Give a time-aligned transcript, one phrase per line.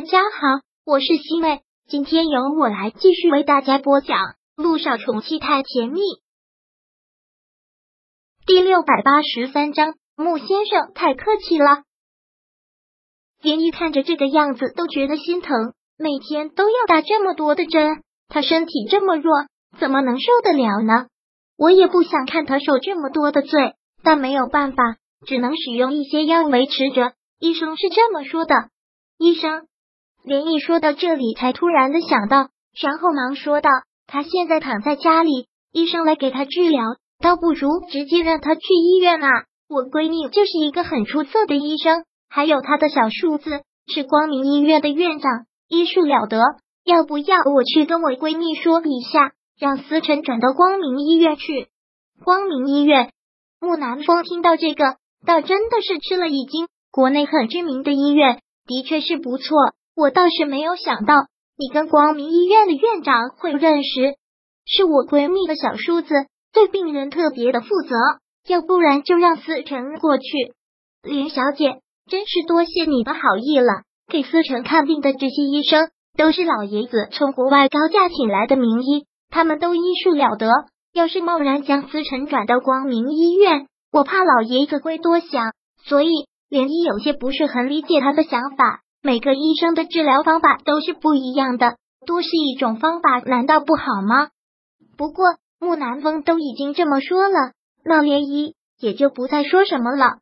[0.00, 4.16] 大家好，我是西妹，今天由我来继续为大家播讲
[4.56, 6.00] 《路上宠妻太甜蜜》
[8.46, 9.96] 第六百八十三章。
[10.16, 11.82] 穆先生太客气了，
[13.42, 19.34] 连玉看着这个样子都觉得心疼，每天都要打这么多的针，他身体这么弱，
[19.78, 21.08] 怎么能受得了呢？
[21.58, 24.96] 我也不想看他受这么多的罪，但没有办法，
[25.26, 27.12] 只能使用一些药维持着。
[27.38, 28.54] 医生是这么说的，
[29.18, 29.66] 医生。
[30.22, 32.48] 连毅说到这里，才突然的想到，
[32.80, 33.70] 然后忙说道
[34.06, 36.84] ：“他现在躺在家里，医生来给他治疗，
[37.20, 39.28] 倒不如直接让他去医院啊！
[39.68, 46.38] 我闺蜜就是一个很出色的医生，还有他的小叔子是光明医院的院长，医术了得。
[46.84, 51.68] 要不要我去跟我闺蜜说一下，让思辰转到光明医院去？
[52.24, 53.10] 光明医院？
[53.60, 56.68] 木南风听到这个，倒真的是吃了一惊。
[56.90, 59.56] 国内很知名的医院，的确是不错。”
[60.00, 61.14] 我倒是没有想到，
[61.58, 64.14] 你跟光明医院的院长会认识，
[64.64, 66.14] 是我闺蜜的小叔子，
[66.54, 67.94] 对病人特别的负责。
[68.48, 70.24] 要不然就让思成过去。
[71.02, 73.82] 林小姐，真是多谢你的好意了。
[74.08, 80.48] 给思成看病的这些医生，都是老爷子从国外高价请来的名医，他们都医术了得。
[80.94, 85.52] 要是贸然将思成转到光明医院，我怕老爷子会多想，
[85.84, 86.08] 所以
[86.48, 88.80] 连医有些不是很理解他的想法。
[89.02, 94.28] 每个医生的治疗方法都是不一样的，多是一种方法，难道不好吗？
[94.98, 95.24] 不过
[95.58, 100.18] 木南风都已经这么说了，那涟漪也就不再说什么了。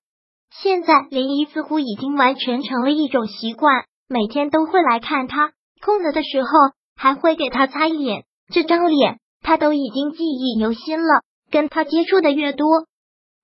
[0.62, 5.51] 现在涟漪似乎已经完全成了一种习惯，每天都会来看他，
[5.85, 6.48] 空了的时候
[6.95, 8.25] 还会给他擦脸。
[8.53, 12.87] 这张脸他都已经记忆犹新了，跟他接触的越多，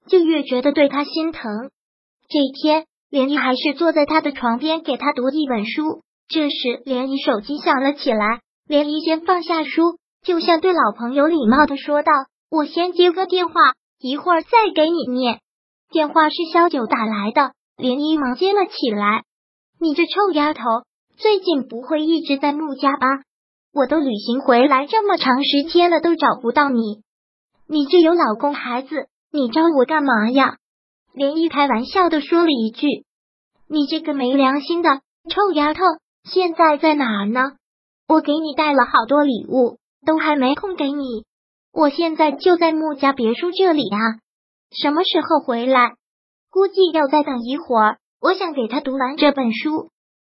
[0.06, 1.70] 就越觉得对他心疼。
[2.28, 2.86] 这一天。
[3.14, 6.02] 连姨还是坐在他的床边给他读一本书。
[6.26, 8.40] 这时，连姨手机响了起来。
[8.66, 12.10] 连姨先放下书，就像对老朋友礼貌的说道
[12.50, 13.54] ：“我先接个电话，
[14.00, 15.38] 一会儿再给你念。”
[15.92, 19.22] 电话是萧九打来的，连姨忙接了起来。
[19.78, 20.62] “你这臭丫头，
[21.16, 23.06] 最近不会一直在穆家吧？
[23.72, 27.02] 我都旅行回来这么长时间了，都找不到你。
[27.68, 30.56] 你这有老公孩子，你找我干嘛呀？”
[31.14, 32.86] 连一开玩笑的说了一句
[33.70, 35.80] ：“你这个没良心的臭丫头，
[36.24, 37.52] 现在在哪儿呢？
[38.08, 41.24] 我给你带了好多礼物，都还没空给你。
[41.72, 44.18] 我现在就在穆家别墅这里啊，
[44.72, 45.94] 什么时候回来？
[46.50, 47.98] 估计要再等一会儿。
[48.20, 49.90] 我想给他读完这本书。”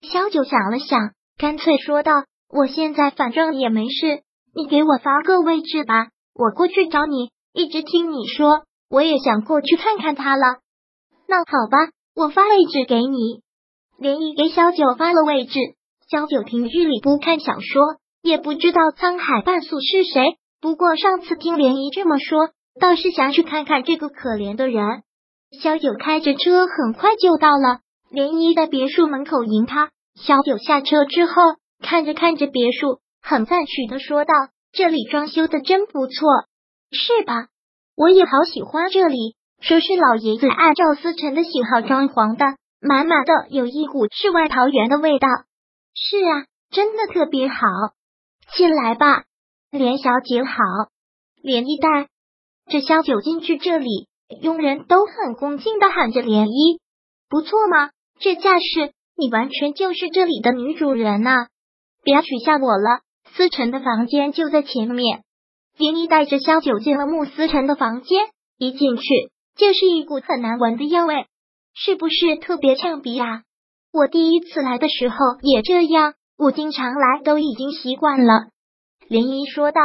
[0.07, 2.11] 萧九想了想，干脆说道
[2.53, 4.21] ：“我现在反正也没事，
[4.53, 7.31] 你给我发个位置吧，我过去找你。
[7.51, 8.61] 一直听你说，
[8.91, 10.59] 我也想过去看看他了。”
[11.29, 13.41] 那好吧，我发位置给你。
[13.99, 15.59] 连漪给小九发了位置。
[16.09, 20.37] 小九平日里不看小说，也不知道沧海半素是谁。
[20.61, 25.03] 不过上次听连漪这么说，倒是想去看看这个可怜的人。
[25.61, 29.91] 小九开着车很快就到了连漪的别墅门口迎他。
[30.15, 31.33] 小九下车之后，
[31.83, 34.33] 看着看着别墅，很赞许的说道
[34.71, 36.15] ：“这里装修的真不错，
[36.91, 37.47] 是吧？
[37.95, 42.45] 我也好喜欢这里。”说是老爷子按照思辰的喜好装潢的，
[42.79, 45.27] 满满的有一股世外桃源的味道。
[45.93, 47.57] 是啊，真的特别好。
[48.55, 49.23] 进来吧，
[49.71, 50.53] 连小姐好。
[51.41, 52.07] 连一带
[52.69, 54.07] 这萧九进去这里，
[54.41, 56.79] 佣人都很恭敬的喊着连衣，
[57.29, 57.89] 不错嘛，
[58.19, 61.47] 这架势，你完全就是这里的女主人呐！
[62.03, 63.01] 别取笑我了，
[63.33, 65.23] 思辰的房间就在前面。
[65.77, 69.03] 连一带着萧九进了穆思辰的房间，一进去。
[69.57, 71.25] 就是一股很难闻的药味，
[71.73, 73.43] 是不是特别呛鼻啊？
[73.91, 78.49] 我第一次来的时候也这样，我经常来都已经习惯了。
[79.07, 79.81] 林一说道。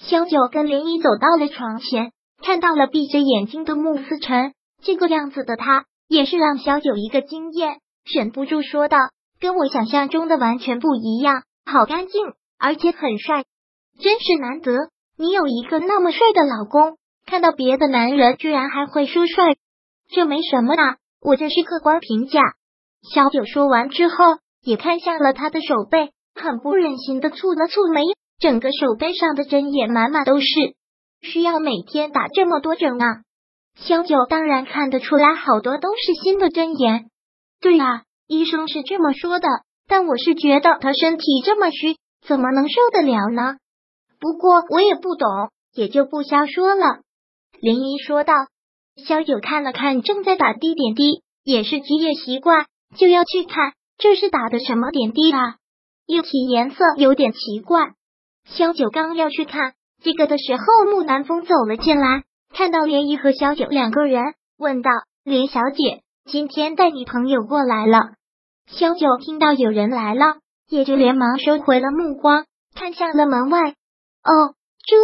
[0.00, 8.96] 萧九跟林一走到了床前，看到了闭着眼睛的穆思辰，这个样子的他也是让萧九一个惊艳，忍不住说道
[9.40, 13.44] ：“跟我想象中的完全不一样，好干净，而且很帅，
[14.00, 14.72] 真是难得，
[15.16, 16.96] 你有一个那么帅的老公。”
[17.28, 19.54] 看到别的男人居然还会说帅，
[20.08, 22.40] 这没什么的，我这是客观评价。
[23.12, 24.14] 小九说完之后，
[24.62, 28.00] 也看向了他的手背，很不忍心的蹙了蹙眉，
[28.40, 30.46] 整个手背上的针眼满满都是，
[31.20, 33.20] 需要每天打这么多针啊！
[33.76, 37.10] 小九当然看得出来，好多都是新的针眼。
[37.60, 39.46] 对啊，医生是这么说的，
[39.86, 43.56] 但我是觉得他身体这么虚，怎么能受得了呢？
[44.18, 45.28] 不过我也不懂，
[45.74, 47.02] 也就不瞎说了。
[47.60, 48.34] 林姨说道
[49.04, 52.66] ：“萧九看了看正在打滴点滴，也是职业习惯，
[52.96, 53.72] 就要去看。
[53.98, 55.56] 这是打的什么点滴啊？
[56.06, 57.94] 液体颜色有点奇怪。
[58.44, 62.22] 萧九刚要去看这个的时候，木南风走了进来，
[62.54, 64.22] 看到涟漪和萧九两个人，
[64.56, 64.90] 问道
[65.24, 67.98] ：“林小姐，今天带你朋友过来了？”
[68.70, 70.36] 萧九听到有人来了，
[70.68, 72.46] 也就连忙收回了目光，
[72.76, 73.70] 看向了门外。
[73.70, 74.54] 哦，
[74.86, 74.96] 这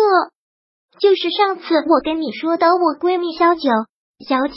[1.00, 3.70] 就是上次我跟你说的我闺蜜萧九。
[4.26, 4.54] 小九，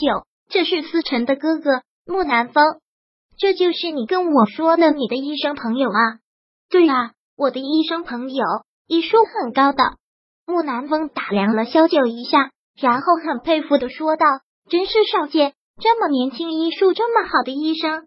[0.48, 2.64] 这是思辰的哥哥木南风。
[3.36, 6.18] 这就是你跟我说的你的医生朋友啊？
[6.70, 8.44] 对啊，我的医生朋友，
[8.86, 9.82] 医术很高的。
[10.46, 12.50] 木南风打量了萧九一下，
[12.80, 14.24] 然后很佩服的说道
[14.70, 18.06] ：“真是少见，这么年轻，医术这么好的医生。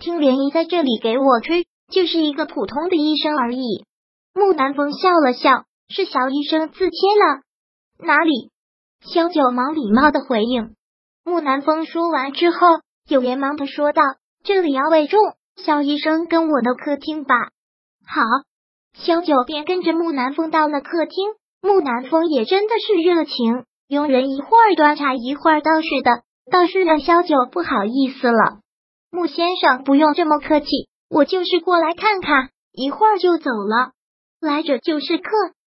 [0.00, 3.84] 听莲姨在这里给我吹，就是一个普通的医生而已。”
[4.34, 5.64] 木南风笑了笑。
[5.90, 7.40] 是小医生自谦了，
[7.98, 8.50] 哪里？
[9.00, 10.74] 萧九忙礼貌的回应。
[11.24, 12.58] 木南风说完之后，
[13.08, 14.02] 又连忙的说道
[14.44, 15.20] ：“这里要为重，
[15.56, 17.34] 萧医生跟我到客厅吧。”
[18.06, 18.22] 好，
[18.94, 21.34] 萧九便跟着木南风到了客厅。
[21.60, 26.22] 木南风也真的是热情，佣人一会儿端茶，一会儿倒水的，
[26.52, 28.60] 倒是让萧九不好意思了。
[29.10, 30.66] 木先生不用这么客气，
[31.10, 33.90] 我就是过来看看，一会儿就走了。
[34.40, 35.30] 来者就是客。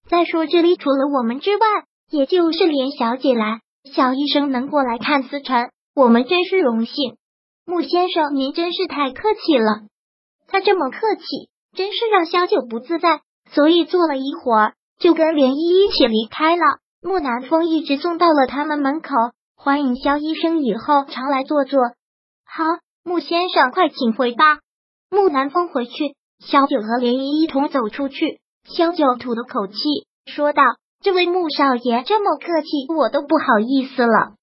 [0.09, 1.59] 再说，这里除了我们之外，
[2.09, 3.61] 也就是连小姐来，
[3.91, 7.17] 小医生能过来看思辰，我们真是荣幸。
[7.65, 9.87] 穆先生，您真是太客气了。
[10.47, 16.61] 他这么客气，真是让萧九不自在，所以坐了一会儿，就跟连依一起离开了。
[17.01, 19.09] 木南风一直送到了他们门口，
[19.55, 21.79] 欢迎肖医生以后常来坐坐。
[22.45, 22.63] 好，
[23.03, 24.59] 穆先生，快请回吧。
[25.09, 28.39] 木南风回去，萧九和连依一同走出去。
[28.63, 29.75] 萧九吐了口气，
[30.25, 30.63] 说道
[31.05, 34.33] ：“这位穆少爷这么客气，我都不好意思了。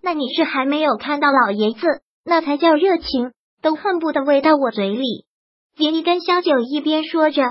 [0.00, 1.86] 那你是还没有看到老爷子，
[2.24, 5.26] 那才叫热情，都恨不得喂到我嘴里。”
[5.76, 7.42] 林一跟萧九一边说着，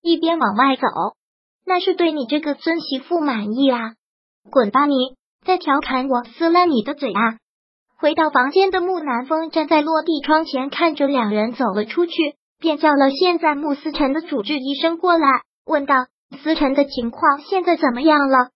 [0.00, 0.86] 一边往外走。
[1.66, 3.92] 那是对你这个孙媳妇满意啊！
[4.50, 4.94] 滚吧你，
[5.44, 7.36] 再调侃我，撕烂你的嘴啊！
[7.98, 12.12] 回到房间的木南风站在落地窗前，看着两人走了出去。
[12.58, 16.06] 便叫了现在穆思辰的主治医生过来，问道
[16.38, 18.50] ：“思辰的情况现在怎么样了？”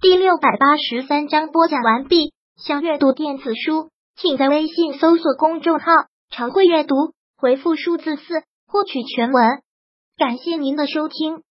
[0.00, 2.32] 第六百八十三章播讲完毕。
[2.56, 5.86] 想阅读电子书，请在微信搜索公众号
[6.30, 6.94] “常会阅读”，
[7.36, 8.22] 回复数字四
[8.66, 9.62] 获取全文。
[10.16, 11.42] 感谢您的收听。